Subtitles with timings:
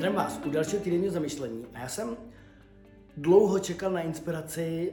[0.00, 1.66] Zdravím vás u dalšího týdenního zamyšlení.
[1.74, 2.16] A já jsem
[3.16, 4.92] dlouho čekal na inspiraci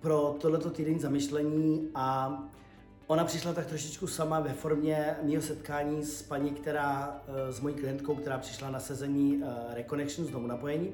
[0.00, 2.38] pro tohleto týdenní zamyšlení a
[3.06, 7.74] ona přišla tak trošičku sama ve formě mého setkání s paní, která, eh, s mojí
[7.74, 10.92] klientkou, která přišla na sezení eh, Reconnection z domu napojení,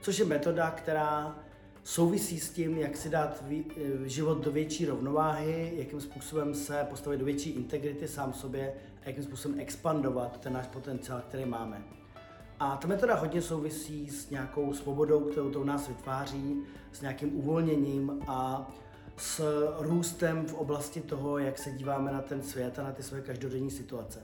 [0.00, 1.38] což je metoda, která
[1.84, 3.62] souvisí s tím, jak si dát eh,
[4.08, 8.72] život do větší rovnováhy, jakým způsobem se postavit do větší integrity sám sobě
[9.04, 11.99] a jakým způsobem expandovat ten náš potenciál, který máme.
[12.60, 17.36] A ta metoda hodně souvisí s nějakou svobodou, kterou to u nás vytváří, s nějakým
[17.36, 18.70] uvolněním a
[19.16, 19.40] s
[19.78, 23.70] růstem v oblasti toho, jak se díváme na ten svět a na ty své každodenní
[23.70, 24.22] situace.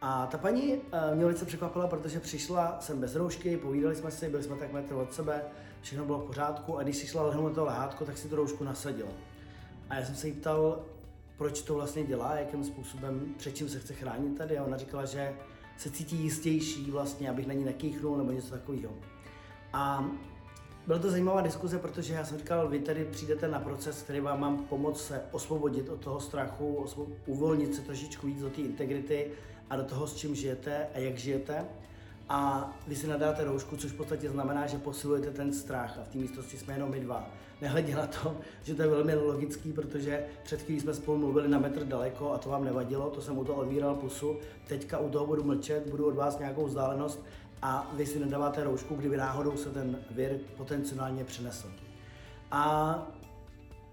[0.00, 4.28] A ta paní eh, mě velice překvapila, protože přišla sem bez roušky, povídali jsme si,
[4.28, 5.42] byli jsme tak metr od sebe,
[5.80, 8.64] všechno bylo v pořádku a když si šla lehnout to lehátko, tak si tu roušku
[8.64, 9.10] nasadila.
[9.90, 10.84] A já jsem se jí ptal,
[11.36, 15.04] proč to vlastně dělá, jakým způsobem, před čím se chce chránit tady a ona říkala,
[15.04, 15.34] že
[15.78, 18.92] se cítí jistější vlastně, abych na ní nekýchnul nebo něco takového.
[19.72, 20.10] A
[20.86, 24.40] byla to zajímavá diskuze, protože já jsem říkal, vy tady přijdete na proces, který vám
[24.40, 26.86] mám pomoct se osvobodit od toho strachu,
[27.26, 29.30] uvolnit se trošičku víc do té integrity
[29.70, 31.64] a do toho, s čím žijete a jak žijete.
[32.28, 36.08] A vy si nadáte roušku, což v podstatě znamená, že posilujete ten strach a v
[36.08, 37.30] té místnosti jsme jenom my dva.
[37.60, 41.58] Nehledě na to, že to je velmi logický, protože před chvílí jsme spolu mluvili na
[41.58, 44.36] metr daleko a to vám nevadilo, to jsem u toho odvíral pusu.
[44.66, 47.24] Teďka u toho budu mlčet, budu od vás nějakou vzdálenost
[47.62, 51.68] a vy si nedáváte roušku, kdyby náhodou se ten vir potenciálně přenesl.
[52.50, 53.02] A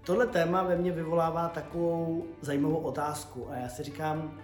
[0.04, 4.38] tohle téma ve mně vyvolává takovou zajímavou otázku a já si říkám,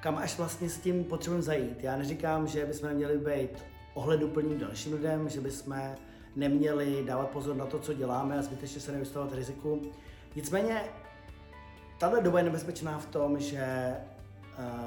[0.00, 1.84] kam až vlastně s tím potřebujeme zajít.
[1.84, 5.94] Já neříkám, že bychom neměli být ohleduplným dalším lidem, že bychom
[6.36, 9.82] neměli dávat pozor na to, co děláme a zbytečně se nevystavovat riziku.
[10.36, 10.80] Nicméně,
[11.98, 13.96] tahle doba je nebezpečná v tom, že eh,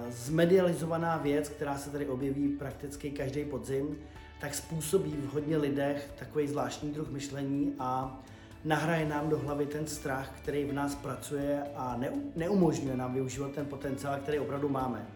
[0.10, 3.98] zmedializovaná věc, která se tady objeví prakticky každý podzim,
[4.42, 8.20] tak způsobí v hodně lidech takový zvláštní druh myšlení a
[8.66, 12.00] nahraje nám do hlavy ten strach, který v nás pracuje a
[12.36, 15.08] neumožňuje nám využívat ten potenciál, který opravdu máme.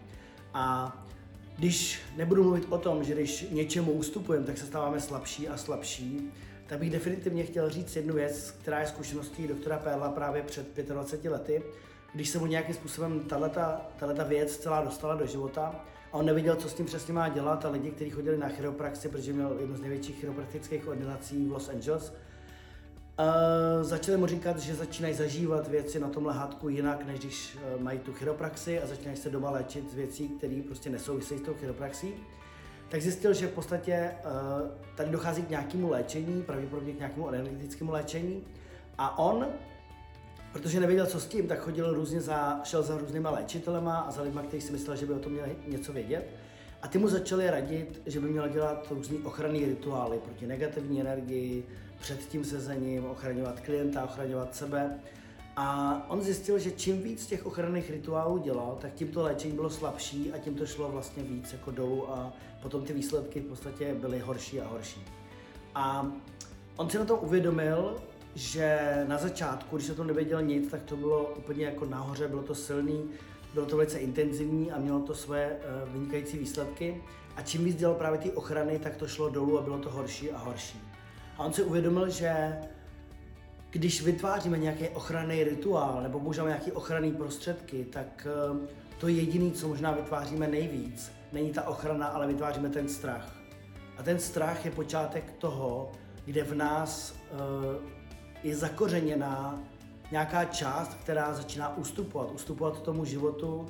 [0.54, 0.96] A
[1.58, 6.32] když nebudu mluvit o tom, že když něčemu ustupujeme, tak se stáváme slabší a slabší,
[6.66, 11.30] tak bych definitivně chtěl říct jednu věc, která je zkušeností doktora Perla právě před 25
[11.30, 11.62] lety,
[12.14, 13.20] když se mu nějakým způsobem
[13.98, 17.64] tato věc celá dostala do života a on nevěděl, co s tím přesně má dělat
[17.64, 21.68] a lidi, kteří chodili na chiropraxi, protože měl jednu z největších chiropraktických ordinací v Los
[21.68, 22.12] Angeles,
[23.18, 27.82] Uh, začali mu říkat, že začínají zažívat věci na tom lehátku jinak, než když uh,
[27.82, 31.54] mají tu chiropraxi a začínají se doma léčit z věcí, které prostě nesouvisejí s tou
[31.54, 32.14] chiropraxí.
[32.88, 37.92] Tak zjistil, že v podstatě uh, tady dochází k nějakému léčení, pravděpodobně k nějakému energetickému
[37.92, 38.44] léčení.
[38.98, 39.46] A on,
[40.52, 44.22] protože nevěděl, co s tím, tak chodil různě za, šel za různýma léčitelema a za
[44.22, 46.30] lidmi, kteří si mysleli, že by o tom měli něco vědět.
[46.82, 51.66] A ty mu začali radit, že by měl dělat různý ochranný rituály proti negativní energii,
[52.00, 54.98] před tím sezením, ochraňovat klienta, ochraňovat sebe.
[55.56, 59.70] A on zjistil, že čím víc těch ochranných rituálů dělal, tak tím to léčení bylo
[59.70, 63.94] slabší a tím to šlo vlastně víc jako dolů a potom ty výsledky v podstatě
[63.94, 65.04] byly horší a horší.
[65.74, 66.12] A
[66.76, 67.96] on si na to uvědomil,
[68.34, 68.78] že
[69.08, 72.54] na začátku, když se to nevěděl nic, tak to bylo úplně jako nahoře, bylo to
[72.54, 73.04] silný,
[73.54, 75.58] bylo to velice intenzivní a mělo to své eh,
[75.92, 77.02] vynikající výsledky.
[77.36, 80.30] A čím víc dělal právě ty ochrany, tak to šlo dolů a bylo to horší
[80.30, 80.80] a horší.
[81.36, 82.58] A on si uvědomil, že
[83.70, 88.68] když vytváříme nějaký ochranný rituál nebo používáme nějaké ochranné prostředky, tak eh,
[88.98, 93.34] to jediné, co možná vytváříme nejvíc, není ta ochrana, ale vytváříme ten strach.
[93.98, 95.92] A ten strach je počátek toho,
[96.24, 97.38] kde v nás uh,
[98.42, 99.60] je zakořeněná
[100.10, 103.66] nějaká část, která začíná ustupovat, ustupovat tomu životu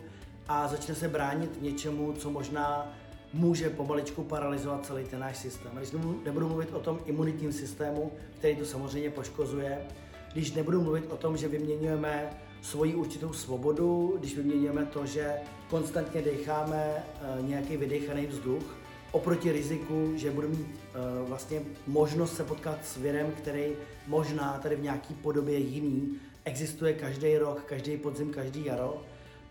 [0.49, 2.93] a začne se bránit něčemu, co možná
[3.33, 5.73] může pomaličku paralizovat celý ten náš systém.
[5.77, 5.91] Když
[6.25, 9.79] nebudu mluvit o tom imunitním systému, který to samozřejmě poškozuje,
[10.33, 12.31] když nebudu mluvit o tom, že vyměňujeme
[12.63, 15.35] svoji určitou svobodu, když vyměňujeme to, že
[15.71, 18.77] konstantně decháme eh, nějaký vydechaný vzduch,
[19.13, 23.67] oproti riziku, že budu mít uh, vlastně možnost se potkat s virem, který
[24.07, 29.03] možná tady v nějaký podobě jiný existuje každý rok, každý podzim, každý jaro,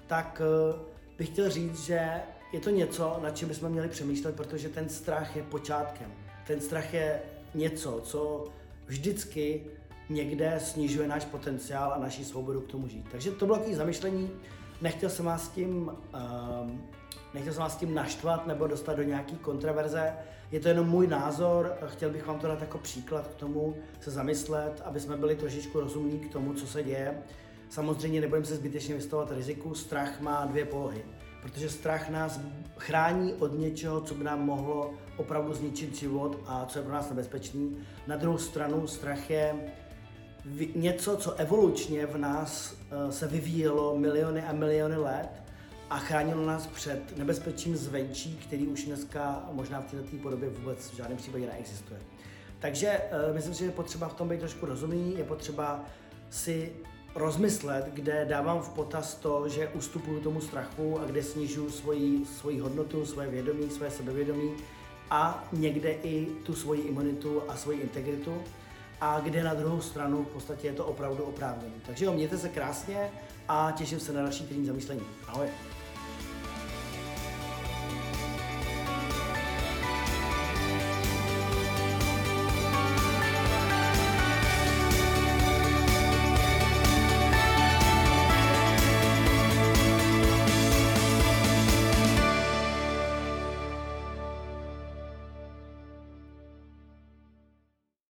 [0.07, 0.41] tak
[0.73, 0.79] uh,
[1.17, 2.11] bych chtěl říct, že
[2.53, 6.11] je to něco, nad čím bychom měli přemýšlet, protože ten strach je počátkem.
[6.47, 7.21] Ten strach je
[7.53, 8.45] něco, co
[8.85, 9.61] vždycky
[10.09, 13.05] někde snižuje náš potenciál a naši svobodu k tomu žít.
[13.11, 14.29] Takže to bylo takové zamyšlení.
[14.81, 16.69] Nechtěl jsem vás s tím, uh,
[17.33, 20.13] nechtěl jsem vás tím naštvat nebo dostat do nějaký kontraverze.
[20.51, 24.11] Je to jenom můj názor, chtěl bych vám to dát jako příklad k tomu se
[24.11, 27.17] zamyslet, aby jsme byli trošičku rozumní k tomu, co se děje.
[27.69, 29.75] Samozřejmě nebudeme se zbytečně vystavovat riziku.
[29.75, 31.05] Strach má dvě polohy.
[31.41, 32.39] protože strach nás
[32.77, 37.09] chrání od něčeho, co by nám mohlo opravdu zničit život a co je pro nás
[37.09, 37.77] nebezpečný.
[38.07, 39.55] Na druhou stranu strach je
[40.75, 45.46] něco, co evolučně v nás eh, se vyvíjelo miliony a miliony let
[45.89, 50.95] a chránilo nás před nebezpečím zvenčí, který už dneska možná v této podobě vůbec v
[50.95, 51.99] žádném případě neexistuje.
[52.59, 55.85] Takže uh, myslím si, že je potřeba v tom být trošku rozumný, je potřeba
[56.29, 56.73] si
[57.15, 62.59] rozmyslet, kde dávám v potaz to, že ustupuju tomu strachu a kde snižuju svoji, svoji
[62.59, 64.51] hodnotu, svoje vědomí, svoje sebevědomí
[65.09, 68.43] a někde i tu svoji imunitu a svoji integritu
[69.01, 71.75] a kde na druhou stranu v podstatě je to opravdu oprávněné.
[71.85, 73.09] Takže jo, mějte se krásně
[73.47, 75.03] a těším se na další týden zamyšlení.
[75.27, 75.47] Ahoj.